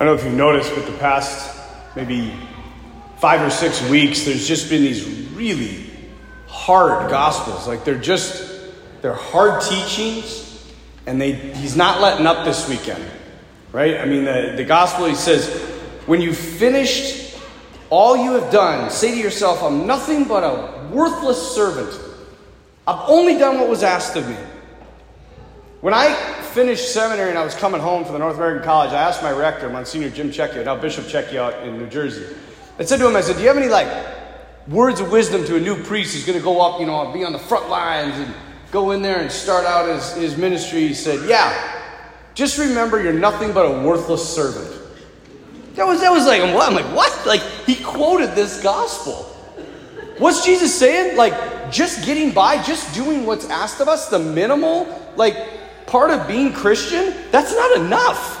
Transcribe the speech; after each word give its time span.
I 0.00 0.04
don't 0.04 0.14
know 0.14 0.20
if 0.20 0.24
you've 0.24 0.38
noticed, 0.38 0.72
but 0.76 0.86
the 0.86 0.96
past 0.98 1.60
maybe 1.96 2.32
five 3.16 3.42
or 3.42 3.50
six 3.50 3.82
weeks, 3.90 4.24
there's 4.24 4.46
just 4.46 4.70
been 4.70 4.82
these 4.82 5.04
really 5.30 5.86
hard 6.46 7.10
gospels. 7.10 7.66
Like 7.66 7.84
they're 7.84 7.98
just, 7.98 8.70
they're 9.02 9.12
hard 9.12 9.60
teachings, 9.60 10.72
and 11.06 11.20
they, 11.20 11.32
he's 11.32 11.74
not 11.74 12.00
letting 12.00 12.28
up 12.28 12.44
this 12.44 12.68
weekend, 12.68 13.04
right? 13.72 13.96
I 13.96 14.04
mean, 14.04 14.24
the, 14.24 14.54
the 14.56 14.64
gospel, 14.64 15.06
he 15.06 15.16
says, 15.16 15.48
when 16.06 16.20
you've 16.20 16.38
finished 16.38 17.36
all 17.90 18.16
you 18.16 18.34
have 18.34 18.52
done, 18.52 18.90
say 18.90 19.10
to 19.10 19.16
yourself, 19.16 19.64
I'm 19.64 19.84
nothing 19.84 20.28
but 20.28 20.44
a 20.44 20.88
worthless 20.92 21.56
servant. 21.56 21.92
I've 22.86 23.08
only 23.10 23.36
done 23.36 23.58
what 23.58 23.68
was 23.68 23.82
asked 23.82 24.14
of 24.14 24.28
me. 24.28 24.36
When 25.80 25.94
I 25.94 26.12
finished 26.54 26.92
seminary 26.92 27.30
and 27.30 27.38
I 27.38 27.44
was 27.44 27.54
coming 27.54 27.80
home 27.80 28.02
from 28.02 28.14
the 28.14 28.18
North 28.18 28.34
American 28.34 28.64
College, 28.64 28.90
I 28.90 29.00
asked 29.00 29.22
my 29.22 29.30
rector, 29.30 29.70
Monsignor 29.70 30.10
Jim 30.10 30.32
Checchio, 30.32 30.64
now 30.64 30.74
Bishop 30.74 31.04
Checchio 31.04 31.50
in 31.62 31.78
New 31.78 31.86
Jersey. 31.86 32.34
I 32.80 32.84
said 32.84 32.98
to 32.98 33.06
him, 33.06 33.14
I 33.14 33.20
said, 33.20 33.36
Do 33.36 33.42
you 33.42 33.48
have 33.48 33.56
any 33.56 33.68
like 33.68 33.86
words 34.66 34.98
of 34.98 35.12
wisdom 35.12 35.44
to 35.44 35.54
a 35.54 35.60
new 35.60 35.80
priest 35.84 36.14
who's 36.14 36.26
going 36.26 36.36
to 36.36 36.42
go 36.42 36.60
up, 36.60 36.80
you 36.80 36.86
know, 36.86 37.12
be 37.12 37.22
on 37.22 37.32
the 37.32 37.38
front 37.38 37.68
lines 37.68 38.16
and 38.16 38.34
go 38.72 38.90
in 38.90 39.02
there 39.02 39.20
and 39.20 39.30
start 39.30 39.66
out 39.66 39.88
his, 39.88 40.14
his 40.14 40.36
ministry? 40.36 40.80
He 40.80 40.94
said, 40.94 41.28
Yeah, 41.28 41.54
just 42.34 42.58
remember 42.58 43.00
you're 43.00 43.12
nothing 43.12 43.52
but 43.52 43.64
a 43.64 43.86
worthless 43.86 44.28
servant. 44.28 44.74
That 45.76 45.86
was, 45.86 46.00
that 46.00 46.10
was 46.10 46.26
like, 46.26 46.42
I'm 46.42 46.54
like, 46.74 46.92
what? 46.92 47.24
Like, 47.24 47.40
he 47.66 47.76
quoted 47.76 48.34
this 48.34 48.60
gospel. 48.64 49.14
What's 50.18 50.44
Jesus 50.44 50.76
saying? 50.76 51.16
Like, 51.16 51.70
just 51.70 52.04
getting 52.04 52.32
by, 52.32 52.60
just 52.64 52.92
doing 52.96 53.24
what's 53.24 53.48
asked 53.48 53.80
of 53.80 53.86
us, 53.86 54.08
the 54.08 54.18
minimal, 54.18 54.88
like, 55.14 55.36
part 55.88 56.10
of 56.10 56.28
being 56.28 56.52
Christian, 56.52 57.14
that's 57.30 57.52
not 57.52 57.78
enough. 57.78 58.36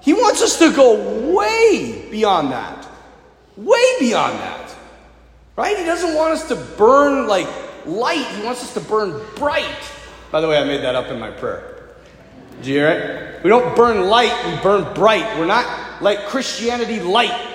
He 0.00 0.12
wants 0.12 0.42
us 0.42 0.58
to 0.58 0.72
go 0.72 1.34
way 1.34 2.08
beyond 2.10 2.52
that. 2.52 2.86
Way 3.56 3.98
beyond 3.98 4.38
that. 4.38 4.76
Right? 5.56 5.76
He 5.76 5.84
doesn't 5.84 6.14
want 6.14 6.34
us 6.34 6.46
to 6.48 6.54
burn 6.54 7.26
like 7.26 7.48
light, 7.84 8.24
he 8.26 8.44
wants 8.44 8.62
us 8.62 8.74
to 8.74 8.80
burn 8.80 9.20
bright. 9.34 9.64
By 10.30 10.40
the 10.40 10.48
way, 10.48 10.58
I 10.58 10.64
made 10.64 10.82
that 10.82 10.94
up 10.94 11.08
in 11.08 11.18
my 11.18 11.30
prayer. 11.30 11.96
Did 12.58 12.66
you 12.66 12.74
hear 12.74 12.88
it? 12.88 13.42
We 13.42 13.48
don't 13.48 13.74
burn 13.74 14.08
light, 14.08 14.32
we 14.44 14.62
burn 14.62 14.94
bright. 14.94 15.38
We're 15.38 15.46
not 15.46 16.02
like 16.02 16.26
Christianity 16.26 17.00
light. 17.00 17.46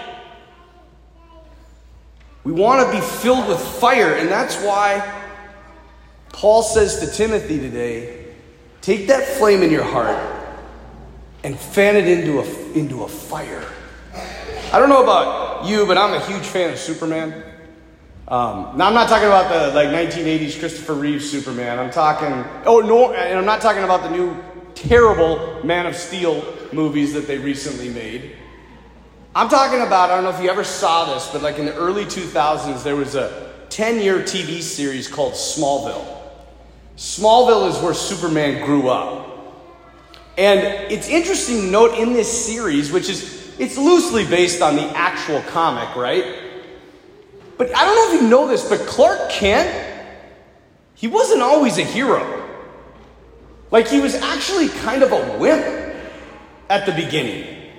We 2.44 2.52
want 2.52 2.86
to 2.86 2.94
be 2.94 3.02
filled 3.02 3.48
with 3.48 3.60
fire, 3.60 4.16
and 4.16 4.28
that's 4.28 4.58
why 4.58 5.22
Paul 6.34 6.64
says 6.64 7.00
to 7.00 7.08
Timothy 7.08 7.60
today 7.60 8.23
Take 8.84 9.08
that 9.08 9.26
flame 9.26 9.64
in 9.64 9.72
your 9.72 9.86
heart 9.86 10.18
and 11.46 11.58
fan 11.58 11.96
it 11.96 12.06
into 12.06 12.42
a, 12.42 12.74
into 12.74 13.04
a 13.04 13.08
fire. 13.08 13.64
I 14.74 14.78
don't 14.78 14.90
know 14.90 15.02
about 15.02 15.66
you, 15.66 15.86
but 15.86 15.98
I'm 15.98 16.14
a 16.14 16.20
huge 16.26 16.44
fan 16.44 16.74
of 16.74 16.78
Superman. 16.78 17.32
Um, 18.28 18.78
now, 18.78 18.88
I'm 18.88 18.94
not 18.94 19.08
talking 19.08 19.28
about 19.28 19.50
the 19.50 19.74
like 19.74 19.88
1980s 19.88 20.60
Christopher 20.60 20.96
Reeve 20.96 21.24
Superman. 21.24 21.80
I'm 21.80 21.92
talking, 21.92 22.44
oh, 22.66 22.82
no, 22.82 23.14
and 23.14 23.40
I'm 23.40 23.46
not 23.46 23.62
talking 23.62 23.84
about 23.84 24.04
the 24.04 24.10
new 24.10 24.36
terrible 24.76 25.64
Man 25.64 25.86
of 25.86 25.96
Steel 25.96 26.44
movies 26.74 27.14
that 27.14 27.26
they 27.26 27.38
recently 27.38 27.88
made. 27.88 28.36
I'm 29.34 29.48
talking 29.48 29.80
about, 29.80 30.10
I 30.10 30.16
don't 30.16 30.26
know 30.26 30.38
if 30.38 30.44
you 30.44 30.50
ever 30.50 30.66
saw 30.66 31.14
this, 31.14 31.30
but 31.32 31.42
like 31.42 31.58
in 31.58 31.68
the 31.68 31.76
early 31.76 32.04
2000s, 32.04 32.84
there 32.84 32.98
was 32.98 33.16
a 33.16 33.54
10 33.70 34.02
year 34.02 34.20
TV 34.20 34.62
series 34.62 35.08
called 35.08 35.36
Smallville. 35.36 36.23
Smallville 36.98 37.70
is 37.70 37.78
where 37.80 37.94
Superman 37.94 38.66
grew 38.66 38.90
up. 38.90 39.24
And 40.38 40.60
it's 40.92 41.08
interesting 41.08 41.62
to 41.62 41.68
note 41.68 41.98
in 41.98 42.14
this 42.14 42.46
series, 42.46 42.92
which 42.92 43.10
is 43.10 43.54
it's 43.60 43.78
loosely 43.78 44.26
based 44.26 44.62
on 44.62 44.76
the 44.76 44.86
actual 44.98 45.42
comic, 45.44 45.96
right? 45.96 46.26
But 47.58 47.76
I 47.76 47.86
don't 47.86 47.96
know 47.96 48.16
if 48.16 48.22
you 48.22 48.28
know 48.28 48.48
this, 48.48 48.68
but 48.68 48.80
Clark 48.88 49.30
Kent, 49.30 49.92
he 50.96 51.08
wasn't 51.08 51.42
always 51.42 51.78
a 51.78 51.84
hero. 51.84 52.40
Like 53.70 53.88
he 53.88 54.00
was 54.00 54.16
actually 54.16 54.70
kind 54.70 55.04
of 55.04 55.12
a 55.12 55.38
wimp 55.38 55.96
at 56.70 56.86
the 56.86 56.92
beginning. 56.92 57.72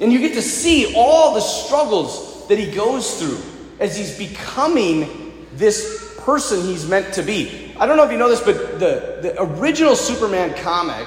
And 0.00 0.12
you 0.12 0.18
get 0.18 0.34
to 0.34 0.42
see 0.42 0.94
all 0.94 1.34
the 1.34 1.40
struggles 1.40 2.46
that 2.48 2.58
he 2.58 2.70
goes 2.70 3.18
through 3.18 3.38
as 3.80 3.96
he's 3.96 4.16
becoming 4.16 5.46
this 5.52 6.05
person 6.26 6.60
he's 6.60 6.88
meant 6.88 7.14
to 7.14 7.22
be. 7.22 7.72
I 7.78 7.86
don't 7.86 7.96
know 7.96 8.04
if 8.04 8.10
you 8.10 8.18
know 8.18 8.28
this, 8.28 8.42
but 8.42 8.80
the, 8.80 9.20
the 9.22 9.42
original 9.42 9.94
Superman 9.94 10.60
comic 10.60 11.06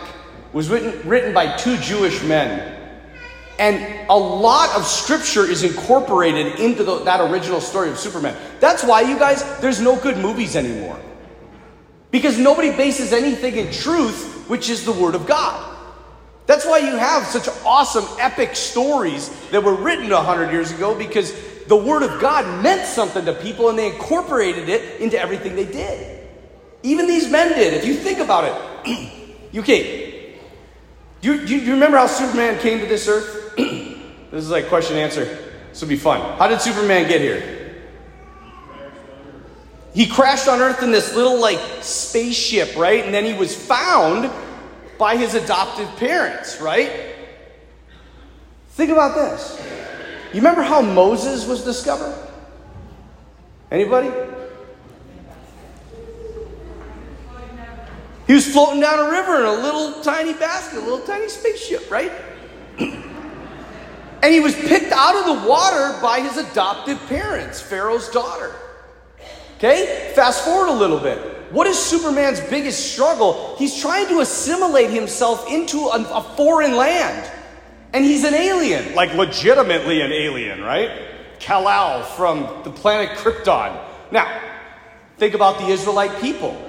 was 0.53 0.69
written, 0.69 1.07
written 1.07 1.33
by 1.33 1.57
two 1.57 1.77
Jewish 1.77 2.23
men. 2.23 2.77
And 3.59 4.09
a 4.09 4.17
lot 4.17 4.73
of 4.77 4.85
scripture 4.85 5.43
is 5.43 5.63
incorporated 5.63 6.57
into 6.61 6.85
the, 6.85 7.03
that 7.03 7.19
original 7.29 7.59
story 7.59 7.89
of 7.89 7.99
Superman. 7.99 8.37
That's 8.61 8.81
why, 8.81 9.01
you 9.01 9.19
guys, 9.19 9.43
there's 9.59 9.81
no 9.81 9.99
good 9.99 10.17
movies 10.17 10.55
anymore. 10.55 10.97
Because 12.11 12.39
nobody 12.39 12.71
bases 12.71 13.11
anything 13.11 13.57
in 13.57 13.73
truth, 13.73 14.45
which 14.47 14.69
is 14.69 14.85
the 14.85 14.93
Word 14.93 15.15
of 15.15 15.27
God. 15.27 15.77
That's 16.45 16.65
why 16.65 16.77
you 16.77 16.95
have 16.95 17.25
such 17.25 17.49
awesome, 17.65 18.05
epic 18.19 18.55
stories 18.55 19.29
that 19.51 19.61
were 19.61 19.75
written 19.75 20.09
100 20.09 20.51
years 20.51 20.71
ago, 20.71 20.95
because 20.95 21.33
the 21.69 21.77
Word 21.77 22.01
of 22.01 22.19
God 22.19 22.63
meant 22.63 22.87
something 22.87 23.23
to 23.25 23.33
people 23.33 23.69
and 23.69 23.77
they 23.77 23.93
incorporated 23.93 24.69
it 24.69 24.99
into 24.99 25.19
everything 25.19 25.55
they 25.55 25.65
did. 25.65 26.27
Even 26.81 27.05
these 27.05 27.29
men 27.29 27.53
did. 27.55 27.75
If 27.75 27.85
you 27.85 27.93
think 27.93 28.17
about 28.17 28.45
it, 28.45 29.11
you 29.51 29.61
can't. 29.61 30.09
Do 31.21 31.35
you, 31.35 31.45
do 31.45 31.55
you 31.57 31.73
remember 31.73 31.97
how 31.97 32.07
Superman 32.07 32.59
came 32.59 32.79
to 32.79 32.87
this 32.87 33.07
earth? 33.07 33.53
this 33.57 34.43
is 34.43 34.49
like 34.49 34.67
question 34.67 34.95
and 34.95 35.03
answer. 35.03 35.25
This 35.69 35.79
will 35.79 35.89
be 35.89 35.95
fun. 35.95 36.39
How 36.39 36.47
did 36.47 36.59
Superman 36.59 37.07
get 37.07 37.21
here? 37.21 37.75
He 39.93 40.07
crashed 40.07 40.47
on 40.47 40.61
Earth 40.61 40.81
in 40.81 40.91
this 40.91 41.15
little 41.15 41.39
like 41.39 41.59
spaceship, 41.81 42.75
right? 42.77 43.05
And 43.05 43.13
then 43.13 43.25
he 43.25 43.33
was 43.33 43.55
found 43.55 44.31
by 44.97 45.17
his 45.17 45.35
adoptive 45.35 45.87
parents, 45.97 46.59
right? 46.61 47.15
Think 48.69 48.91
about 48.91 49.13
this. 49.13 49.78
You 50.31 50.35
remember 50.41 50.61
how 50.61 50.81
Moses 50.81 51.47
was 51.47 51.63
discovered? 51.63 52.15
Anybody? 53.71 54.11
He 58.27 58.33
was 58.33 58.47
floating 58.47 58.79
down 58.79 58.99
a 58.99 59.09
river 59.09 59.39
in 59.39 59.45
a 59.45 59.53
little 59.53 60.03
tiny 60.03 60.33
basket, 60.33 60.77
a 60.77 60.81
little 60.81 60.99
tiny 60.99 61.29
spaceship, 61.29 61.89
right? 61.89 62.11
and 62.79 64.33
he 64.33 64.39
was 64.39 64.53
picked 64.53 64.91
out 64.91 65.15
of 65.15 65.25
the 65.25 65.47
water 65.47 65.99
by 65.99 66.19
his 66.19 66.37
adoptive 66.37 66.99
parents, 67.07 67.59
Pharaoh's 67.59 68.07
daughter. 68.09 68.53
Okay? 69.57 70.11
Fast 70.13 70.45
forward 70.45 70.69
a 70.69 70.73
little 70.73 70.99
bit. 70.99 71.17
What 71.51 71.65
is 71.65 71.79
Superman's 71.79 72.39
biggest 72.39 72.93
struggle? 72.93 73.55
He's 73.57 73.81
trying 73.81 74.07
to 74.09 74.19
assimilate 74.19 74.91
himself 74.91 75.49
into 75.49 75.79
a, 75.87 75.99
a 76.13 76.21
foreign 76.21 76.75
land. 76.75 77.31
And 77.93 78.05
he's 78.05 78.23
an 78.23 78.33
alien, 78.33 78.93
like 78.93 79.13
legitimately 79.15 80.01
an 80.01 80.11
alien, 80.11 80.61
right? 80.61 80.91
Kal-El 81.39 82.03
from 82.03 82.63
the 82.63 82.69
planet 82.69 83.17
Krypton. 83.17 83.79
Now, 84.11 84.41
think 85.17 85.33
about 85.33 85.59
the 85.59 85.67
Israelite 85.67 86.21
people. 86.21 86.65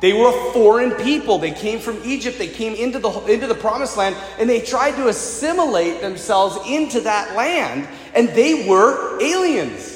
They 0.00 0.12
were 0.12 0.28
a 0.28 0.52
foreign 0.52 0.92
people. 0.92 1.38
They 1.38 1.52
came 1.52 1.78
from 1.78 2.00
Egypt. 2.04 2.38
They 2.38 2.48
came 2.48 2.74
into 2.74 2.98
the, 2.98 3.10
into 3.26 3.46
the 3.46 3.54
promised 3.54 3.96
land 3.96 4.14
and 4.38 4.48
they 4.48 4.60
tried 4.60 4.92
to 4.92 5.08
assimilate 5.08 6.00
themselves 6.00 6.58
into 6.68 7.00
that 7.00 7.34
land. 7.34 7.88
And 8.14 8.28
they 8.30 8.68
were 8.68 9.20
aliens 9.20 9.94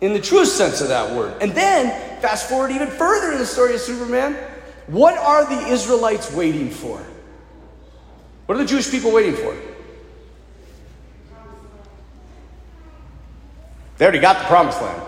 in 0.00 0.12
the 0.12 0.20
truest 0.20 0.56
sense 0.56 0.80
of 0.80 0.88
that 0.88 1.14
word. 1.14 1.40
And 1.40 1.52
then, 1.52 1.90
fast 2.20 2.48
forward 2.48 2.70
even 2.70 2.88
further 2.88 3.32
in 3.32 3.38
the 3.38 3.46
story 3.46 3.74
of 3.74 3.80
Superman, 3.80 4.34
what 4.86 5.16
are 5.16 5.44
the 5.44 5.68
Israelites 5.68 6.32
waiting 6.32 6.70
for? 6.70 7.04
What 8.46 8.56
are 8.56 8.58
the 8.58 8.68
Jewish 8.68 8.90
people 8.90 9.12
waiting 9.12 9.34
for? 9.34 9.56
They 13.98 14.04
already 14.04 14.20
got 14.20 14.38
the 14.38 14.44
promised 14.46 14.80
land. 14.80 15.02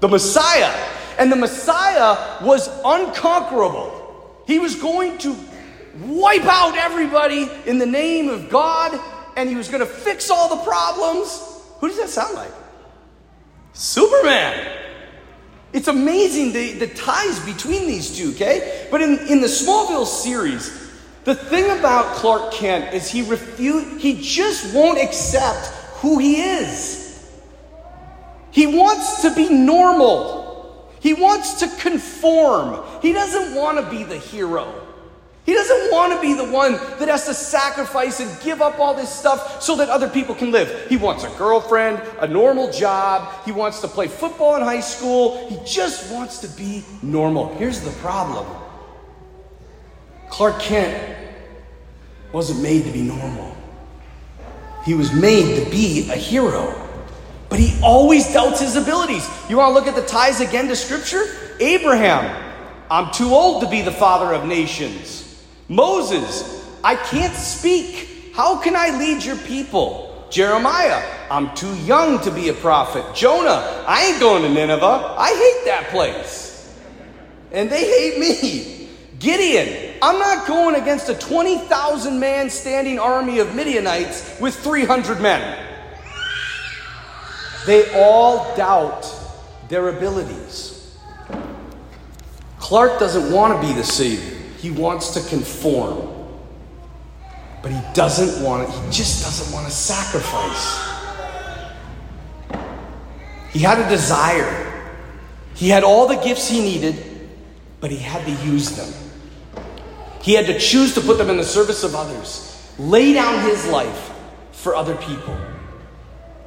The 0.00 0.08
Messiah. 0.08 0.70
And 1.18 1.30
the 1.30 1.36
Messiah 1.36 2.44
was 2.44 2.68
unconquerable. 2.84 4.42
He 4.46 4.58
was 4.58 4.74
going 4.74 5.18
to 5.18 5.36
wipe 6.02 6.44
out 6.44 6.76
everybody 6.76 7.48
in 7.66 7.78
the 7.78 7.86
name 7.86 8.28
of 8.28 8.48
God, 8.48 8.98
and 9.36 9.48
he 9.48 9.56
was 9.56 9.68
going 9.68 9.80
to 9.80 9.86
fix 9.86 10.30
all 10.30 10.54
the 10.54 10.62
problems. 10.62 11.62
Who 11.78 11.88
does 11.88 11.98
that 11.98 12.08
sound 12.08 12.34
like? 12.34 12.52
Superman. 13.72 14.76
It's 15.72 15.88
amazing 15.88 16.52
the, 16.52 16.72
the 16.72 16.88
ties 16.88 17.38
between 17.40 17.86
these 17.86 18.16
two, 18.16 18.30
okay? 18.30 18.88
But 18.90 19.02
in, 19.02 19.18
in 19.28 19.40
the 19.40 19.46
Smallville 19.46 20.06
series, 20.06 20.79
the 21.24 21.34
thing 21.34 21.78
about 21.78 22.16
Clark 22.16 22.52
Kent 22.52 22.94
is 22.94 23.10
he 23.10 23.22
refuse, 23.22 24.00
he 24.00 24.20
just 24.20 24.74
won't 24.74 24.98
accept 24.98 25.66
who 26.00 26.18
he 26.18 26.40
is. 26.40 27.00
He 28.50 28.66
wants 28.66 29.22
to 29.22 29.34
be 29.34 29.48
normal. 29.48 30.88
He 31.00 31.14
wants 31.14 31.60
to 31.60 31.68
conform. 31.80 32.82
He 33.00 33.12
doesn't 33.12 33.54
want 33.54 33.78
to 33.78 33.90
be 33.90 34.02
the 34.04 34.16
hero. 34.16 34.86
He 35.46 35.54
doesn't 35.54 35.90
want 35.90 36.12
to 36.12 36.20
be 36.20 36.34
the 36.34 36.50
one 36.50 36.72
that 36.72 37.08
has 37.08 37.26
to 37.26 37.34
sacrifice 37.34 38.20
and 38.20 38.42
give 38.42 38.60
up 38.60 38.78
all 38.78 38.94
this 38.94 39.12
stuff 39.12 39.62
so 39.62 39.76
that 39.76 39.88
other 39.88 40.08
people 40.08 40.34
can 40.34 40.50
live. 40.50 40.88
He 40.88 40.96
wants 40.96 41.24
a 41.24 41.30
girlfriend, 41.30 42.00
a 42.20 42.28
normal 42.28 42.70
job. 42.70 43.32
He 43.44 43.52
wants 43.52 43.80
to 43.80 43.88
play 43.88 44.06
football 44.06 44.56
in 44.56 44.62
high 44.62 44.80
school. 44.80 45.48
He 45.48 45.58
just 45.66 46.12
wants 46.12 46.38
to 46.38 46.48
be 46.48 46.84
normal. 47.02 47.54
Here's 47.56 47.80
the 47.80 47.90
problem 48.00 48.46
Clark 50.30 50.60
Kent 50.60 51.16
wasn't 52.32 52.62
made 52.62 52.84
to 52.84 52.90
be 52.92 53.02
normal, 53.02 53.54
he 54.84 54.94
was 54.94 55.12
made 55.12 55.62
to 55.62 55.70
be 55.70 56.08
a 56.10 56.16
hero. 56.16 56.74
But 57.48 57.58
he 57.58 57.78
always 57.82 58.32
doubts 58.32 58.60
his 58.60 58.76
abilities. 58.76 59.28
You 59.48 59.56
want 59.56 59.70
to 59.70 59.74
look 59.74 59.88
at 59.88 59.96
the 59.96 60.06
ties 60.06 60.40
again 60.40 60.68
to 60.68 60.76
Scripture? 60.76 61.24
Abraham, 61.58 62.24
I'm 62.88 63.12
too 63.12 63.30
old 63.30 63.64
to 63.64 63.68
be 63.68 63.82
the 63.82 63.90
father 63.90 64.32
of 64.32 64.46
nations. 64.46 65.44
Moses, 65.68 66.64
I 66.84 66.94
can't 66.94 67.34
speak. 67.34 68.32
How 68.34 68.60
can 68.60 68.76
I 68.76 68.96
lead 68.96 69.24
your 69.24 69.36
people? 69.36 70.28
Jeremiah, 70.30 71.02
I'm 71.28 71.52
too 71.56 71.74
young 71.78 72.20
to 72.20 72.30
be 72.30 72.48
a 72.50 72.54
prophet. 72.54 73.04
Jonah, 73.16 73.84
I 73.86 74.06
ain't 74.06 74.20
going 74.20 74.42
to 74.44 74.48
Nineveh. 74.48 75.16
I 75.18 75.28
hate 75.30 75.66
that 75.66 75.88
place. 75.90 76.72
And 77.50 77.68
they 77.68 77.84
hate 77.84 78.20
me. 78.20 78.88
Gideon, 79.18 79.89
I'm 80.02 80.18
not 80.18 80.46
going 80.46 80.76
against 80.76 81.08
a 81.08 81.14
20,000 81.14 82.18
man 82.18 82.48
standing 82.48 82.98
army 82.98 83.38
of 83.38 83.54
Midianites 83.54 84.38
with 84.40 84.56
300 84.56 85.20
men. 85.20 85.66
They 87.66 87.92
all 87.94 88.56
doubt 88.56 89.06
their 89.68 89.88
abilities. 89.88 90.98
Clark 92.58 92.98
doesn't 92.98 93.32
want 93.32 93.60
to 93.60 93.66
be 93.66 93.74
the 93.74 93.84
Savior. 93.84 94.38
He 94.58 94.70
wants 94.70 95.14
to 95.14 95.28
conform. 95.28 96.08
But 97.62 97.72
he 97.72 97.80
doesn't 97.92 98.42
want 98.42 98.68
it, 98.68 98.72
he 98.72 98.90
just 98.90 99.22
doesn't 99.22 99.52
want 99.52 99.66
to 99.66 99.72
sacrifice. 99.72 100.88
He 103.52 103.58
had 103.58 103.78
a 103.78 103.88
desire. 103.88 104.66
He 105.54 105.68
had 105.68 105.84
all 105.84 106.06
the 106.06 106.16
gifts 106.16 106.48
he 106.48 106.60
needed, 106.60 107.28
but 107.80 107.90
he 107.90 107.98
had 107.98 108.24
to 108.24 108.46
use 108.46 108.70
them. 108.70 109.09
He 110.22 110.34
had 110.34 110.46
to 110.46 110.58
choose 110.58 110.94
to 110.94 111.00
put 111.00 111.18
them 111.18 111.30
in 111.30 111.36
the 111.36 111.44
service 111.44 111.82
of 111.82 111.94
others, 111.94 112.70
lay 112.78 113.12
down 113.12 113.42
his 113.42 113.66
life 113.68 114.12
for 114.52 114.74
other 114.74 114.96
people. 114.96 115.36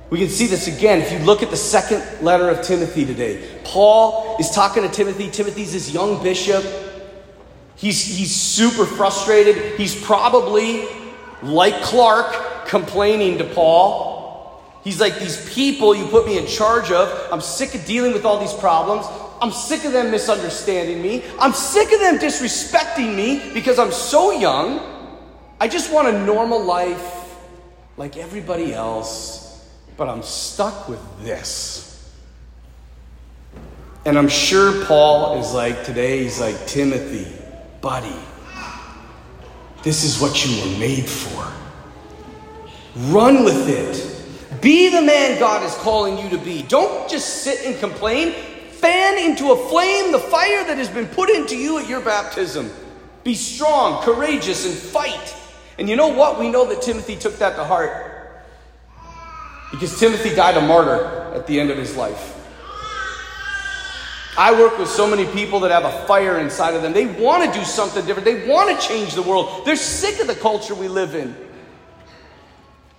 We 0.09 0.19
can 0.19 0.29
see 0.29 0.45
this 0.45 0.67
again 0.67 1.01
if 1.01 1.11
you 1.11 1.17
look 1.19 1.41
at 1.41 1.49
the 1.49 1.57
second 1.57 2.03
letter 2.23 2.47
of 2.49 2.61
Timothy 2.61 3.03
today. 3.03 3.59
Paul 3.63 4.37
is 4.39 4.51
talking 4.51 4.83
to 4.83 4.89
Timothy. 4.89 5.31
Timothy's 5.31 5.73
this 5.73 5.91
young 5.91 6.21
bishop. 6.21 6.63
He's, 7.75 8.05
he's 8.05 8.35
super 8.35 8.85
frustrated. 8.85 9.75
He's 9.79 9.99
probably, 9.99 10.85
like 11.41 11.81
Clark, 11.81 12.67
complaining 12.67 13.39
to 13.39 13.43
Paul. 13.43 14.61
He's 14.83 15.01
like, 15.01 15.17
These 15.17 15.51
people 15.51 15.95
you 15.95 16.05
put 16.05 16.27
me 16.27 16.37
in 16.37 16.45
charge 16.45 16.91
of, 16.91 17.09
I'm 17.31 17.41
sick 17.41 17.73
of 17.73 17.83
dealing 17.85 18.13
with 18.13 18.23
all 18.23 18.39
these 18.39 18.53
problems. 18.53 19.07
I'm 19.43 19.51
sick 19.51 19.83
of 19.83 19.91
them 19.91 20.09
misunderstanding 20.09 21.01
me. 21.01 21.21
I'm 21.37 21.51
sick 21.51 21.91
of 21.91 21.99
them 21.99 22.17
disrespecting 22.17 23.13
me 23.13 23.51
because 23.53 23.77
I'm 23.77 23.91
so 23.91 24.31
young. 24.31 24.79
I 25.59 25.67
just 25.67 25.91
want 25.91 26.07
a 26.07 26.25
normal 26.25 26.63
life 26.63 27.35
like 27.97 28.15
everybody 28.15 28.73
else, 28.73 29.69
but 29.97 30.07
I'm 30.07 30.23
stuck 30.23 30.87
with 30.87 31.01
this. 31.25 32.09
And 34.05 34.17
I'm 34.17 34.29
sure 34.29 34.85
Paul 34.85 35.37
is 35.41 35.53
like 35.53 35.83
today, 35.83 36.23
he's 36.23 36.39
like, 36.39 36.65
Timothy, 36.65 37.27
buddy. 37.81 38.15
This 39.81 40.05
is 40.05 40.21
what 40.21 40.45
you 40.45 40.61
were 40.61 40.79
made 40.79 41.05
for. 41.05 41.51
Run 43.11 43.43
with 43.43 43.67
it. 43.67 44.61
Be 44.61 44.87
the 44.87 45.01
man 45.01 45.37
God 45.37 45.63
is 45.63 45.75
calling 45.79 46.17
you 46.17 46.29
to 46.29 46.37
be. 46.37 46.63
Don't 46.63 47.09
just 47.09 47.43
sit 47.43 47.65
and 47.65 47.77
complain. 47.81 48.33
Fan 48.83 49.17
into 49.17 49.53
a 49.53 49.69
flame 49.69 50.11
the 50.11 50.19
fire 50.19 50.65
that 50.65 50.77
has 50.77 50.89
been 50.89 51.07
put 51.07 51.29
into 51.29 51.55
you 51.55 51.79
at 51.79 51.87
your 51.87 52.01
baptism. 52.01 52.69
Be 53.23 53.33
strong, 53.33 54.03
courageous, 54.03 54.65
and 54.65 54.75
fight. 54.75 55.33
And 55.79 55.87
you 55.87 55.95
know 55.95 56.09
what? 56.09 56.37
We 56.37 56.49
know 56.49 56.67
that 56.67 56.81
Timothy 56.81 57.15
took 57.15 57.37
that 57.37 57.55
to 57.55 57.63
heart. 57.63 58.43
Because 59.71 59.97
Timothy 59.97 60.35
died 60.35 60.57
a 60.57 60.67
martyr 60.67 61.05
at 61.33 61.47
the 61.47 61.61
end 61.61 61.71
of 61.71 61.77
his 61.77 61.95
life. 61.95 62.37
I 64.37 64.51
work 64.59 64.77
with 64.77 64.89
so 64.89 65.09
many 65.09 65.27
people 65.27 65.61
that 65.61 65.71
have 65.71 65.85
a 65.85 66.05
fire 66.05 66.39
inside 66.39 66.73
of 66.73 66.81
them. 66.81 66.91
They 66.91 67.05
want 67.05 67.45
to 67.45 67.57
do 67.57 67.63
something 67.63 68.05
different. 68.05 68.25
They 68.25 68.49
want 68.49 68.77
to 68.77 68.85
change 68.85 69.15
the 69.15 69.21
world. 69.21 69.65
They're 69.65 69.77
sick 69.77 70.19
of 70.19 70.27
the 70.27 70.35
culture 70.35 70.75
we 70.75 70.89
live 70.89 71.15
in. 71.15 71.33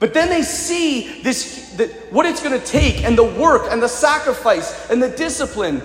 But 0.04 0.12
then 0.12 0.28
they 0.28 0.42
see 0.42 1.22
this 1.22 1.70
the, 1.78 1.86
what 2.10 2.26
it's 2.26 2.42
going 2.42 2.60
to 2.60 2.66
take 2.66 3.04
and 3.04 3.16
the 3.16 3.24
work 3.24 3.68
and 3.70 3.82
the 3.82 3.88
sacrifice 3.88 4.90
and 4.90 5.02
the 5.02 5.08
discipline. 5.08 5.80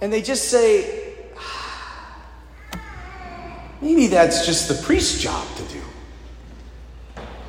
And 0.00 0.10
they 0.10 0.22
just 0.22 0.48
say, 0.48 1.12
ah, 1.36 2.80
maybe 3.82 4.06
that's 4.06 4.46
just 4.46 4.68
the 4.68 4.86
priest's 4.86 5.20
job 5.20 5.46
to 5.56 5.62
do. 5.64 5.82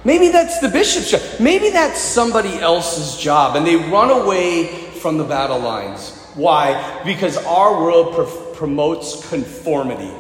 Maybe 0.04 0.28
that's 0.28 0.60
the 0.60 0.68
bishop's 0.68 1.10
job. 1.10 1.22
Maybe 1.39 1.69
that's 1.69 2.01
somebody 2.01 2.56
else's 2.56 3.18
job. 3.18 3.56
And 3.56 3.66
they 3.66 3.78
run 3.78 4.10
away 4.10 4.66
from 5.00 5.18
the 5.18 5.24
battle 5.24 5.60
lines. 5.60 6.22
Why? 6.36 7.01
Because 7.06 7.38
our 7.45 7.81
world 7.81 8.13
pr- 8.13 8.57
promotes 8.57 9.30
conformity, 9.30 10.12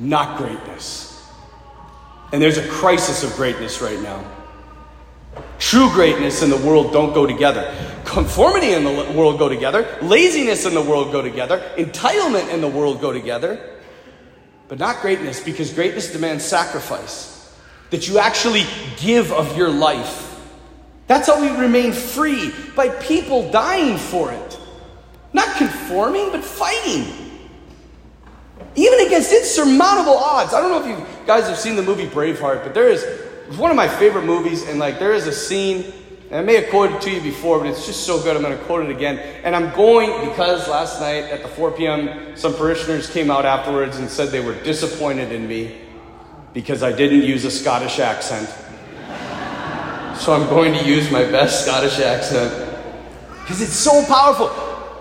not 0.00 0.36
greatness. 0.36 1.30
And 2.32 2.42
there's 2.42 2.58
a 2.58 2.66
crisis 2.66 3.22
of 3.22 3.32
greatness 3.36 3.80
right 3.80 4.00
now. 4.00 4.33
True 5.58 5.90
greatness 5.90 6.42
and 6.42 6.52
the 6.52 6.58
world 6.58 6.92
don't 6.92 7.14
go 7.14 7.26
together. 7.26 7.74
Conformity 8.04 8.72
in 8.72 8.84
the 8.84 9.12
world 9.12 9.38
go 9.38 9.48
together. 9.48 9.98
Laziness 10.02 10.66
in 10.66 10.74
the 10.74 10.82
world 10.82 11.10
go 11.10 11.22
together. 11.22 11.58
Entitlement 11.76 12.52
in 12.52 12.60
the 12.60 12.68
world 12.68 13.00
go 13.00 13.12
together. 13.12 13.58
But 14.68 14.78
not 14.78 15.00
greatness, 15.00 15.42
because 15.42 15.72
greatness 15.72 16.12
demands 16.12 16.44
sacrifice. 16.44 17.54
That 17.90 18.08
you 18.08 18.18
actually 18.18 18.64
give 18.96 19.32
of 19.32 19.56
your 19.56 19.70
life. 19.70 20.40
That's 21.06 21.28
how 21.28 21.40
we 21.40 21.48
remain 21.60 21.92
free, 21.92 22.52
by 22.74 22.88
people 22.88 23.50
dying 23.50 23.98
for 23.98 24.32
it. 24.32 24.58
Not 25.32 25.56
conforming, 25.56 26.30
but 26.30 26.42
fighting. 26.42 27.06
Even 28.74 29.00
against 29.06 29.32
insurmountable 29.32 30.16
odds. 30.16 30.54
I 30.54 30.60
don't 30.60 30.70
know 30.70 30.90
if 30.90 30.98
you 30.98 31.06
guys 31.26 31.46
have 31.48 31.58
seen 31.58 31.76
the 31.76 31.82
movie 31.82 32.06
Braveheart, 32.06 32.64
but 32.64 32.74
there 32.74 32.88
is 32.88 33.04
it's 33.48 33.56
one 33.56 33.70
of 33.70 33.76
my 33.76 33.88
favorite 33.88 34.24
movies, 34.24 34.66
and 34.66 34.78
like 34.78 34.98
there 34.98 35.12
is 35.12 35.26
a 35.26 35.32
scene, 35.32 35.92
and 36.30 36.40
I 36.40 36.42
may 36.42 36.54
have 36.54 36.70
quoted 36.70 37.00
to 37.02 37.10
you 37.10 37.20
before, 37.20 37.58
but 37.58 37.68
it's 37.68 37.86
just 37.86 38.06
so 38.06 38.22
good 38.22 38.36
I'm 38.36 38.42
gonna 38.42 38.56
quote 38.56 38.84
it 38.84 38.90
again. 38.90 39.18
And 39.44 39.54
I'm 39.54 39.74
going 39.74 40.28
because 40.28 40.66
last 40.68 41.00
night 41.00 41.24
at 41.24 41.42
the 41.42 41.48
4 41.48 41.72
p.m. 41.72 42.36
some 42.36 42.54
parishioners 42.54 43.10
came 43.10 43.30
out 43.30 43.44
afterwards 43.44 43.98
and 43.98 44.08
said 44.08 44.30
they 44.30 44.44
were 44.44 44.54
disappointed 44.62 45.30
in 45.30 45.46
me 45.46 45.80
because 46.54 46.82
I 46.82 46.92
didn't 46.92 47.22
use 47.22 47.44
a 47.44 47.50
Scottish 47.50 47.98
accent. 47.98 48.48
so 50.18 50.32
I'm 50.32 50.48
going 50.48 50.72
to 50.72 50.84
use 50.84 51.10
my 51.10 51.24
best 51.24 51.66
Scottish 51.66 51.98
accent. 51.98 52.70
Because 53.40 53.60
it's 53.60 53.74
so 53.74 54.04
powerful. 54.06 54.48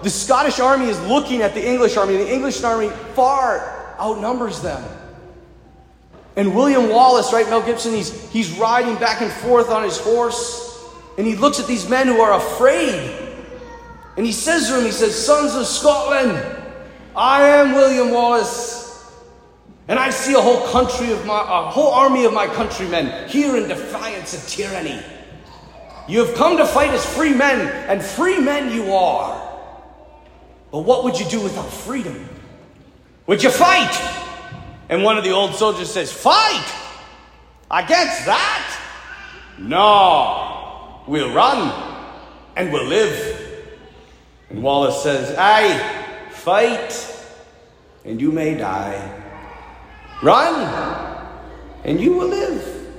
The 0.01 0.09
Scottish 0.09 0.59
army 0.59 0.87
is 0.87 0.99
looking 1.07 1.41
at 1.41 1.53
the 1.53 1.65
English 1.65 1.95
army, 1.95 2.15
and 2.15 2.23
the 2.27 2.33
English 2.33 2.61
army 2.63 2.89
far 3.13 3.95
outnumbers 3.99 4.61
them. 4.61 4.83
And 6.35 6.55
William 6.55 6.89
Wallace, 6.89 7.31
right, 7.31 7.47
Mel 7.47 7.61
Gibson, 7.61 7.93
he's, 7.93 8.29
he's 8.31 8.57
riding 8.57 8.95
back 8.95 9.21
and 9.21 9.31
forth 9.31 9.69
on 9.69 9.83
his 9.83 9.99
horse, 9.99 10.83
and 11.17 11.27
he 11.27 11.35
looks 11.35 11.59
at 11.59 11.67
these 11.67 11.87
men 11.87 12.07
who 12.07 12.21
are 12.21 12.33
afraid. 12.33 13.19
And 14.17 14.25
he 14.25 14.31
says 14.31 14.67
to 14.67 14.73
them, 14.73 14.85
he 14.85 14.91
says, 14.91 15.15
Sons 15.15 15.55
of 15.55 15.67
Scotland, 15.67 16.31
I 17.15 17.43
am 17.43 17.73
William 17.73 18.11
Wallace. 18.11 18.81
And 19.87 19.99
I 19.99 20.09
see 20.09 20.33
a 20.33 20.41
whole 20.41 20.65
country 20.67 21.11
of 21.11 21.25
my, 21.25 21.39
a 21.39 21.69
whole 21.69 21.91
army 21.91 22.25
of 22.25 22.33
my 22.33 22.47
countrymen 22.47 23.27
here 23.27 23.57
in 23.57 23.67
defiance 23.67 24.33
of 24.33 24.49
tyranny. 24.49 25.03
You 26.07 26.25
have 26.25 26.35
come 26.35 26.57
to 26.57 26.65
fight 26.65 26.91
as 26.91 27.05
free 27.05 27.33
men, 27.33 27.67
and 27.89 28.01
free 28.01 28.39
men 28.39 28.73
you 28.73 28.93
are. 28.93 29.39
But 30.71 30.79
what 30.79 31.03
would 31.03 31.19
you 31.19 31.25
do 31.27 31.41
without 31.41 31.69
freedom? 31.69 32.27
Would 33.27 33.43
you 33.43 33.49
fight? 33.49 34.22
And 34.93 35.03
one 35.03 35.17
of 35.17 35.23
the 35.23 35.31
old 35.31 35.55
soldiers 35.55 35.91
says, 35.91 36.13
Fight! 36.13 36.71
Against 37.71 38.27
that? 38.27 38.79
No, 39.57 41.01
we'll 41.07 41.33
run 41.33 42.05
and 42.55 42.71
we'll 42.71 42.85
live. 42.85 43.71
And 44.51 44.61
Wallace 44.61 45.01
says, 45.01 45.35
Aye, 45.35 46.29
fight 46.29 47.25
and 48.05 48.21
you 48.21 48.31
may 48.31 48.55
die. 48.55 49.19
Run 50.21 50.61
and 51.83 51.99
you 51.99 52.13
will 52.13 52.27
live. 52.27 52.93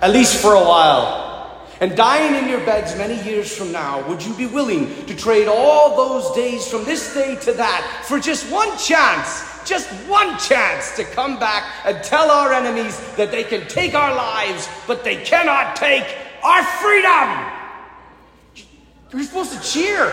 At 0.00 0.12
least 0.12 0.40
for 0.40 0.54
a 0.54 0.60
while 0.60 1.66
and 1.80 1.96
dying 1.96 2.44
in 2.44 2.48
your 2.48 2.64
beds 2.64 2.96
many 2.96 3.20
years 3.28 3.52
from 3.56 3.72
now, 3.72 4.06
would 4.08 4.24
you 4.24 4.34
be 4.34 4.46
willing 4.46 4.86
to 5.06 5.16
trade 5.16 5.48
all 5.48 5.96
those 5.96 6.32
days 6.36 6.68
from 6.68 6.84
this 6.84 7.12
day 7.12 7.34
to 7.42 7.52
that 7.54 8.04
for 8.06 8.20
just 8.20 8.48
one 8.52 8.70
chance 8.78 9.57
just 9.68 9.88
one 10.08 10.38
chance 10.38 10.96
to 10.96 11.04
come 11.04 11.38
back 11.38 11.64
and 11.84 12.02
tell 12.02 12.30
our 12.30 12.52
enemies 12.52 12.98
that 13.16 13.30
they 13.30 13.44
can 13.44 13.68
take 13.68 13.94
our 13.94 14.14
lives, 14.14 14.68
but 14.86 15.04
they 15.04 15.16
cannot 15.16 15.76
take 15.76 16.04
our 16.42 16.62
freedom. 16.64 17.54
You're 19.12 19.22
supposed 19.22 19.52
to 19.52 19.60
cheer. 19.60 20.06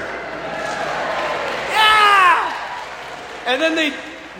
Yeah! 1.71 2.53
And 3.45 3.62
then 3.62 3.75
they 3.75 3.93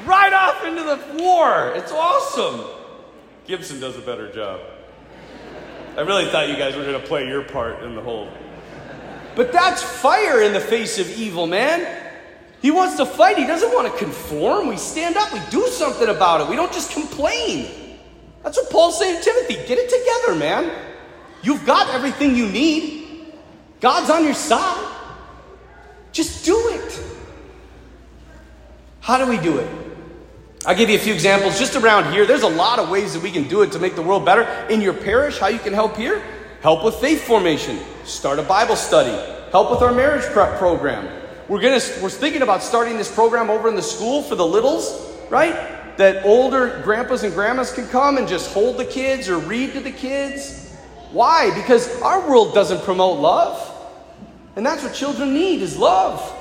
ride 0.06 0.34
off 0.34 0.64
into 0.66 0.84
the 0.84 1.24
war. 1.24 1.74
It's 1.76 1.92
awesome. 1.92 2.62
Gibson 3.46 3.80
does 3.80 3.98
a 3.98 4.02
better 4.02 4.32
job. 4.32 4.60
I 5.98 6.02
really 6.02 6.26
thought 6.26 6.50
you 6.50 6.58
guys 6.58 6.76
were 6.76 6.84
going 6.84 7.00
to 7.00 7.08
play 7.08 7.28
your 7.28 7.44
part 7.44 7.84
in 7.84 7.96
the 7.96 8.02
whole. 8.02 8.30
But 9.36 9.52
that's 9.52 9.82
fire 9.82 10.42
in 10.42 10.54
the 10.54 10.60
face 10.60 11.00
of 11.00 11.10
evil, 11.10 11.48
man. 11.48 12.05
He 12.66 12.72
wants 12.72 12.98
to 12.98 13.06
fight. 13.06 13.38
He 13.38 13.46
doesn't 13.46 13.72
want 13.76 13.94
to 13.94 13.96
conform. 14.00 14.70
We 14.70 14.78
stand 14.78 15.18
up. 15.18 15.32
We 15.32 15.40
do 15.52 15.68
something 15.68 16.10
about 16.10 16.42
it. 16.42 16.50
We 16.50 16.56
don't 16.56 16.74
just 16.74 16.90
complain. 16.90 17.70
That's 18.42 18.58
what 18.58 18.72
Paul's 18.72 18.98
saying 18.98 19.22
to 19.22 19.24
Timothy. 19.24 19.54
Get 19.68 19.78
it 19.78 19.88
together, 19.88 20.40
man. 20.40 20.72
You've 21.44 21.64
got 21.64 21.94
everything 21.94 22.36
you 22.36 22.48
need. 22.48 23.36
God's 23.82 24.10
on 24.10 24.24
your 24.24 24.34
side. 24.34 24.84
Just 26.12 26.44
do 26.44 26.58
it. 26.70 27.04
How 29.00 29.24
do 29.24 29.30
we 29.30 29.38
do 29.38 29.60
it? 29.60 29.70
I'll 30.66 30.76
give 30.76 30.90
you 30.90 30.96
a 30.96 31.00
few 31.00 31.14
examples 31.14 31.60
just 31.60 31.76
around 31.76 32.12
here. 32.14 32.26
There's 32.26 32.42
a 32.42 32.48
lot 32.48 32.80
of 32.80 32.90
ways 32.90 33.14
that 33.14 33.22
we 33.22 33.30
can 33.30 33.48
do 33.48 33.62
it 33.62 33.74
to 33.74 33.80
make 33.80 33.96
the 33.96 34.02
world 34.02 34.26
better. 34.26 34.42
In 34.72 34.82
your 34.82 34.96
parish, 34.96 35.38
how 35.38 35.50
you 35.50 35.60
can 35.60 35.74
help 35.74 35.98
here? 35.98 36.24
Help 36.64 36.84
with 36.84 36.96
faith 36.96 37.22
formation. 37.26 37.78
Start 38.06 38.40
a 38.40 38.42
Bible 38.42 38.76
study. 38.76 39.14
Help 39.52 39.70
with 39.70 39.84
our 39.84 39.94
marriage 39.94 40.26
prep 40.34 40.58
program. 40.58 41.25
We're 41.48 41.62
gonna 41.62 41.82
we're 42.02 42.10
thinking 42.10 42.42
about 42.42 42.64
starting 42.64 42.98
this 42.98 43.14
program 43.14 43.50
over 43.50 43.70
in 43.70 43.76
the 43.76 43.82
school 43.82 44.24
for 44.24 44.36
the 44.36 44.46
littles, 44.46 45.16
right? 45.30 45.98
That 45.98 46.26
older 46.26 46.82
grandpas 46.84 47.24
and 47.24 47.34
grandmas 47.34 47.72
can 47.72 47.88
come 47.88 48.18
and 48.18 48.28
just 48.28 48.52
hold 48.52 48.78
the 48.78 48.86
kids 48.86 49.30
or 49.30 49.38
read 49.38 49.74
to 49.74 49.80
the 49.80 49.92
kids. 49.92 50.74
Why? 51.12 51.54
Because 51.54 52.02
our 52.02 52.28
world 52.28 52.54
doesn't 52.54 52.84
promote 52.84 53.20
love. 53.20 53.72
And 54.56 54.66
that's 54.66 54.84
what 54.84 54.94
children 54.94 55.34
need 55.34 55.62
is 55.62 55.78
love. 55.78 56.34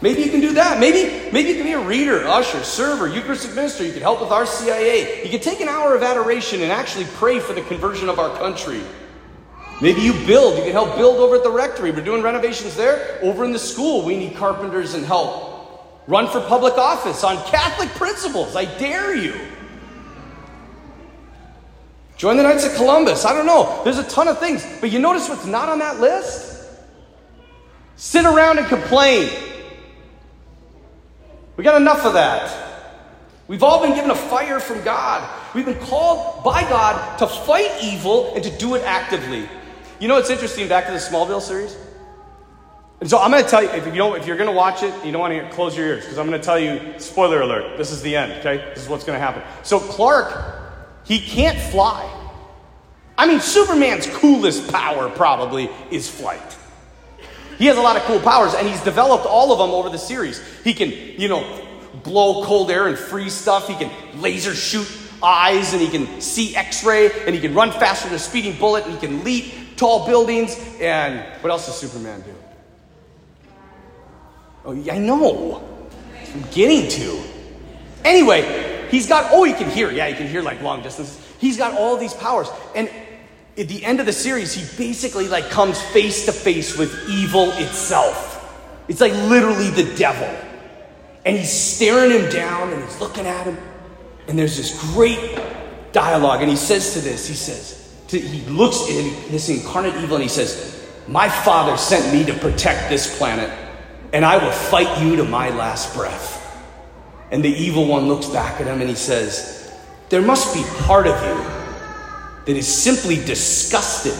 Maybe 0.00 0.22
you 0.22 0.30
can 0.30 0.40
do 0.40 0.52
that. 0.54 0.78
Maybe, 0.78 1.30
maybe 1.32 1.48
you 1.48 1.54
can 1.56 1.64
be 1.64 1.72
a 1.72 1.84
reader, 1.84 2.26
usher, 2.26 2.62
server, 2.62 3.08
Eucharistic 3.08 3.54
minister. 3.54 3.84
You 3.84 3.92
can 3.92 4.02
help 4.02 4.20
with 4.20 4.30
RCIA. 4.30 5.24
You 5.24 5.30
can 5.30 5.40
take 5.40 5.60
an 5.60 5.68
hour 5.68 5.94
of 5.94 6.02
adoration 6.02 6.62
and 6.62 6.70
actually 6.70 7.06
pray 7.14 7.40
for 7.40 7.52
the 7.52 7.62
conversion 7.62 8.08
of 8.08 8.18
our 8.18 8.36
country. 8.38 8.80
Maybe 9.80 10.00
you 10.00 10.12
build. 10.26 10.56
You 10.56 10.64
can 10.64 10.72
help 10.72 10.96
build 10.96 11.18
over 11.18 11.36
at 11.36 11.44
the 11.44 11.50
rectory. 11.50 11.90
We're 11.90 12.04
doing 12.04 12.22
renovations 12.22 12.74
there. 12.74 13.18
Over 13.22 13.44
in 13.44 13.52
the 13.52 13.58
school, 13.58 14.04
we 14.04 14.16
need 14.16 14.36
carpenters 14.36 14.94
and 14.94 15.04
help. 15.04 16.02
Run 16.08 16.26
for 16.26 16.40
public 16.40 16.74
office 16.74 17.22
on 17.22 17.36
Catholic 17.44 17.88
principles. 17.90 18.56
I 18.56 18.64
dare 18.78 19.14
you. 19.14 19.34
Join 22.16 22.36
the 22.36 22.42
Knights 22.42 22.64
of 22.64 22.74
Columbus. 22.74 23.24
I 23.24 23.32
don't 23.32 23.46
know. 23.46 23.82
There's 23.84 23.98
a 23.98 24.08
ton 24.08 24.26
of 24.26 24.38
things. 24.40 24.66
But 24.80 24.90
you 24.90 24.98
notice 24.98 25.28
what's 25.28 25.46
not 25.46 25.68
on 25.68 25.78
that 25.78 26.00
list? 26.00 26.68
Sit 27.96 28.24
around 28.24 28.58
and 28.58 28.66
complain. 28.66 29.30
We 31.56 31.62
got 31.62 31.80
enough 31.80 32.04
of 32.04 32.14
that. 32.14 32.66
We've 33.46 33.62
all 33.62 33.80
been 33.82 33.94
given 33.94 34.10
a 34.10 34.16
fire 34.16 34.60
from 34.60 34.82
God. 34.82 35.28
We've 35.54 35.64
been 35.64 35.78
called 35.78 36.42
by 36.42 36.62
God 36.62 37.18
to 37.18 37.26
fight 37.26 37.70
evil 37.82 38.34
and 38.34 38.42
to 38.42 38.50
do 38.58 38.74
it 38.74 38.82
actively. 38.82 39.48
You 40.00 40.06
know 40.06 40.14
what's 40.14 40.30
interesting 40.30 40.68
back 40.68 40.86
to 40.86 40.92
the 40.92 40.98
Smallville 40.98 41.42
series? 41.42 41.76
And 43.00 43.10
so 43.10 43.18
I'm 43.18 43.32
going 43.32 43.42
to 43.42 43.48
tell 43.48 43.62
you 43.62 43.68
if 43.70 43.84
you 43.84 43.92
don't, 43.92 44.16
if 44.16 44.26
you're 44.26 44.36
going 44.36 44.48
to 44.48 44.54
watch 44.54 44.84
it, 44.84 44.94
you 45.04 45.10
don't 45.10 45.20
want 45.20 45.34
to 45.34 45.48
close 45.50 45.76
your 45.76 45.86
ears 45.86 46.04
because 46.04 46.18
I'm 46.18 46.26
going 46.28 46.40
to 46.40 46.44
tell 46.44 46.58
you 46.58 46.80
spoiler 46.98 47.40
alert. 47.42 47.76
This 47.76 47.90
is 47.90 48.00
the 48.00 48.14
end, 48.14 48.32
okay? 48.40 48.58
This 48.74 48.84
is 48.84 48.88
what's 48.88 49.04
going 49.04 49.18
to 49.18 49.24
happen. 49.24 49.42
So 49.64 49.80
Clark, 49.80 51.04
he 51.04 51.18
can't 51.18 51.58
fly. 51.58 52.14
I 53.16 53.26
mean, 53.26 53.40
Superman's 53.40 54.06
coolest 54.06 54.70
power 54.70 55.10
probably 55.10 55.68
is 55.90 56.08
flight. 56.08 56.56
He 57.56 57.66
has 57.66 57.76
a 57.76 57.82
lot 57.82 57.96
of 57.96 58.02
cool 58.02 58.20
powers, 58.20 58.54
and 58.54 58.68
he's 58.68 58.82
developed 58.82 59.26
all 59.26 59.52
of 59.52 59.58
them 59.58 59.70
over 59.70 59.90
the 59.90 59.98
series. 59.98 60.40
He 60.62 60.74
can, 60.74 60.90
you 60.92 61.26
know, 61.26 61.66
blow 62.04 62.44
cold 62.44 62.70
air 62.70 62.86
and 62.86 62.96
freeze 62.96 63.34
stuff. 63.34 63.66
He 63.66 63.74
can 63.74 63.90
laser 64.20 64.54
shoot 64.54 64.88
eyes, 65.20 65.72
and 65.72 65.82
he 65.82 65.88
can 65.88 66.20
see 66.20 66.54
x 66.54 66.84
ray, 66.84 67.10
and 67.26 67.34
he 67.34 67.40
can 67.40 67.52
run 67.52 67.72
faster 67.72 68.06
than 68.06 68.14
a 68.14 68.20
speeding 68.20 68.56
bullet, 68.60 68.84
and 68.84 68.92
he 68.92 69.00
can 69.00 69.24
leap 69.24 69.52
tall 69.78 70.06
buildings. 70.06 70.58
And 70.80 71.20
what 71.42 71.50
else 71.50 71.66
does 71.66 71.78
Superman 71.78 72.20
do? 72.20 72.34
Oh, 74.66 74.92
I 74.92 74.98
know. 74.98 75.62
I'm 76.34 76.42
getting 76.50 76.90
to. 76.90 77.22
Anyway, 78.04 78.86
he's 78.90 79.08
got, 79.08 79.30
oh, 79.32 79.44
he 79.44 79.54
can 79.54 79.70
hear. 79.70 79.90
Yeah, 79.90 80.08
he 80.08 80.14
can 80.14 80.28
hear 80.28 80.42
like 80.42 80.60
long 80.60 80.82
distance. 80.82 81.24
He's 81.38 81.56
got 81.56 81.72
all 81.72 81.96
these 81.96 82.12
powers. 82.12 82.48
And 82.74 82.90
at 83.56 83.68
the 83.68 83.84
end 83.84 84.00
of 84.00 84.06
the 84.06 84.12
series, 84.12 84.52
he 84.52 84.64
basically 84.76 85.28
like 85.28 85.48
comes 85.48 85.80
face 85.80 86.26
to 86.26 86.32
face 86.32 86.76
with 86.76 87.08
evil 87.08 87.50
itself. 87.52 88.34
It's 88.88 89.00
like 89.00 89.12
literally 89.12 89.70
the 89.70 89.94
devil. 89.96 90.28
And 91.24 91.36
he's 91.36 91.52
staring 91.52 92.10
him 92.10 92.30
down 92.30 92.72
and 92.72 92.82
he's 92.82 93.00
looking 93.00 93.26
at 93.26 93.46
him. 93.46 93.56
And 94.28 94.38
there's 94.38 94.56
this 94.56 94.80
great 94.94 95.38
dialogue. 95.92 96.40
And 96.40 96.50
he 96.50 96.56
says 96.56 96.94
to 96.94 97.00
this, 97.00 97.26
he 97.26 97.34
says, 97.34 97.77
to, 98.08 98.18
he 98.18 98.48
looks 98.50 98.82
at 98.82 99.30
this 99.30 99.48
incarnate 99.48 99.94
evil 99.96 100.16
and 100.16 100.22
he 100.22 100.28
says, 100.28 100.88
My 101.06 101.28
father 101.28 101.76
sent 101.76 102.12
me 102.12 102.24
to 102.24 102.38
protect 102.38 102.88
this 102.88 103.16
planet, 103.18 103.50
and 104.12 104.24
I 104.24 104.42
will 104.42 104.52
fight 104.52 105.02
you 105.02 105.16
to 105.16 105.24
my 105.24 105.50
last 105.50 105.94
breath. 105.94 106.36
And 107.30 107.44
the 107.44 107.50
evil 107.50 107.86
one 107.86 108.08
looks 108.08 108.26
back 108.26 108.60
at 108.60 108.66
him 108.66 108.80
and 108.80 108.88
he 108.88 108.96
says, 108.96 109.74
There 110.08 110.22
must 110.22 110.54
be 110.54 110.64
part 110.84 111.06
of 111.06 111.14
you 111.22 111.58
that 112.46 112.56
is 112.56 112.66
simply 112.66 113.16
disgusted 113.16 114.14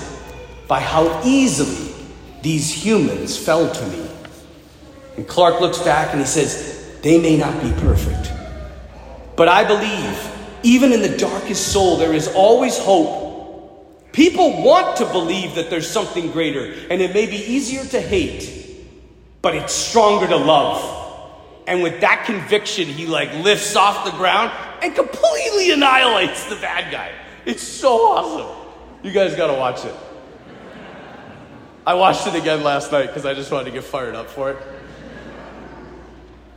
by 0.66 0.80
how 0.80 1.22
easily 1.24 1.94
these 2.42 2.70
humans 2.70 3.38
fell 3.38 3.72
to 3.72 3.86
me. 3.86 4.06
And 5.16 5.26
Clark 5.26 5.60
looks 5.60 5.78
back 5.78 6.12
and 6.12 6.20
he 6.20 6.26
says, 6.26 7.00
They 7.00 7.18
may 7.18 7.38
not 7.38 7.62
be 7.62 7.72
perfect, 7.80 8.30
but 9.34 9.48
I 9.48 9.64
believe, 9.64 10.34
even 10.62 10.92
in 10.92 11.00
the 11.00 11.16
darkest 11.16 11.72
soul, 11.72 11.96
there 11.96 12.12
is 12.12 12.28
always 12.28 12.76
hope. 12.78 13.27
People 14.18 14.64
want 14.64 14.96
to 14.96 15.04
believe 15.04 15.54
that 15.54 15.70
there's 15.70 15.88
something 15.88 16.32
greater, 16.32 16.74
and 16.90 17.00
it 17.00 17.14
may 17.14 17.26
be 17.26 17.36
easier 17.36 17.84
to 17.84 18.00
hate, 18.00 18.84
but 19.42 19.54
it's 19.54 19.72
stronger 19.72 20.26
to 20.26 20.36
love. 20.36 21.62
And 21.68 21.84
with 21.84 22.00
that 22.00 22.24
conviction, 22.26 22.88
he 22.88 23.06
like 23.06 23.32
lifts 23.44 23.76
off 23.76 24.04
the 24.04 24.10
ground 24.10 24.50
and 24.82 24.92
completely 24.92 25.70
annihilates 25.70 26.46
the 26.46 26.56
bad 26.56 26.90
guy. 26.90 27.12
It's 27.46 27.62
so 27.62 27.90
awesome. 27.90 28.72
You 29.04 29.12
guys 29.12 29.36
got 29.36 29.52
to 29.52 29.52
watch 29.52 29.84
it. 29.84 29.94
I 31.86 31.94
watched 31.94 32.26
it 32.26 32.34
again 32.34 32.64
last 32.64 32.90
night 32.90 33.06
because 33.06 33.24
I 33.24 33.34
just 33.34 33.52
wanted 33.52 33.66
to 33.66 33.70
get 33.70 33.84
fired 33.84 34.16
up 34.16 34.28
for 34.28 34.50
it. 34.50 34.56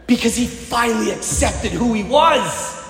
Because 0.08 0.36
he 0.36 0.48
finally 0.48 1.12
accepted 1.12 1.74
who 1.74 1.94
he 1.94 2.02
was 2.02 2.90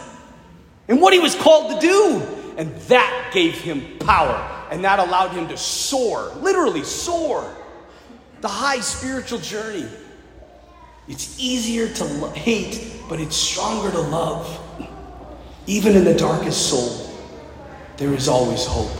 and 0.87 1.01
what 1.01 1.11
he 1.11 1.19
was 1.19 1.35
called 1.35 1.73
to 1.73 1.85
do. 1.85 2.21
And 2.55 2.73
that 2.83 3.31
gave 3.33 3.55
him 3.55 3.97
power. 3.99 4.50
And 4.71 4.83
that 4.83 4.99
allowed 4.99 5.31
him 5.31 5.47
to 5.49 5.57
soar, 5.57 6.31
literally 6.39 6.83
soar. 6.83 7.55
The 8.39 8.47
high 8.47 8.79
spiritual 8.79 9.39
journey. 9.39 9.85
It's 11.07 11.37
easier 11.39 11.87
to 11.93 12.05
lo- 12.05 12.31
hate, 12.31 12.93
but 13.07 13.19
it's 13.19 13.35
stronger 13.35 13.91
to 13.91 13.99
love. 13.99 14.59
Even 15.67 15.95
in 15.95 16.03
the 16.05 16.15
darkest 16.15 16.69
soul 16.69 17.11
there 18.01 18.13
is 18.15 18.27
always 18.27 18.65
hope. 18.65 18.91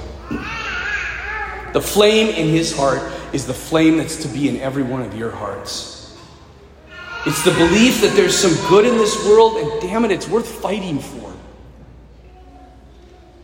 The 1.74 1.82
flame 1.82 2.28
in 2.36 2.50
his 2.50 2.72
heart 2.72 3.02
is 3.34 3.48
the 3.48 3.54
flame 3.54 3.98
that's 3.98 4.18
to 4.18 4.28
be 4.28 4.48
in 4.48 4.58
every 4.58 4.84
one 4.84 5.02
of 5.02 5.18
your 5.18 5.32
hearts. 5.32 6.16
It's 7.26 7.44
the 7.44 7.52
belief 7.52 8.02
that 8.02 8.14
there's 8.16 8.38
some 8.38 8.54
good 8.70 8.86
in 8.86 8.98
this 9.00 9.26
world, 9.26 9.58
and 9.58 9.82
damn 9.82 10.06
it, 10.06 10.12
it's 10.12 10.28
worth 10.28 10.48
fighting 10.48 11.00
for. 11.00 11.31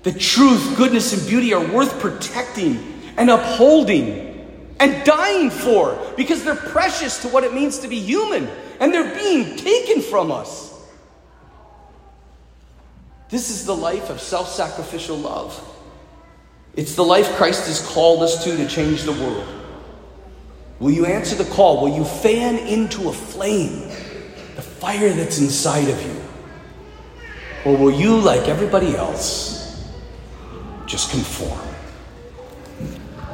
The 0.07 0.17
truth, 0.17 0.77
goodness, 0.77 1.11
and 1.11 1.27
beauty 1.27 1.53
are 1.53 1.59
worth 1.59 1.99
protecting 1.99 3.01
and 3.17 3.29
upholding 3.29 4.47
and 4.79 5.05
dying 5.05 5.49
for 5.49 6.01
because 6.15 6.45
they're 6.45 6.55
precious 6.55 7.21
to 7.23 7.27
what 7.27 7.43
it 7.43 7.53
means 7.53 7.79
to 7.79 7.89
be 7.89 7.99
human 7.99 8.47
and 8.79 8.93
they're 8.93 9.13
being 9.13 9.57
taken 9.57 10.01
from 10.01 10.31
us. 10.31 10.73
This 13.27 13.49
is 13.49 13.65
the 13.65 13.75
life 13.75 14.09
of 14.09 14.21
self 14.21 14.47
sacrificial 14.47 15.17
love. 15.17 15.61
It's 16.73 16.95
the 16.95 17.03
life 17.03 17.27
Christ 17.35 17.67
has 17.67 17.85
called 17.85 18.23
us 18.23 18.45
to 18.45 18.55
to 18.55 18.65
change 18.65 19.03
the 19.03 19.11
world. 19.11 19.45
Will 20.79 20.91
you 20.91 21.05
answer 21.05 21.35
the 21.35 21.51
call? 21.53 21.81
Will 21.81 21.97
you 21.97 22.05
fan 22.05 22.55
into 22.59 23.09
a 23.09 23.11
flame 23.11 23.89
the 24.55 24.61
fire 24.61 25.11
that's 25.11 25.39
inside 25.39 25.89
of 25.89 26.01
you? 26.01 26.21
Or 27.65 27.75
will 27.75 27.91
you, 27.91 28.17
like 28.17 28.47
everybody 28.47 28.95
else, 28.95 29.57
just 30.87 31.11
conform? 31.11 31.66